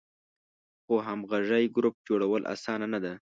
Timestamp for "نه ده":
2.93-3.13